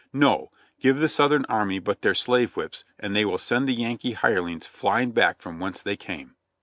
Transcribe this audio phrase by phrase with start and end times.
[0.13, 0.49] "No!
[0.79, 4.65] Give the Southern army but their slave whips, and they will send the Yankee hirelings
[4.65, 6.35] flying back from whence they came."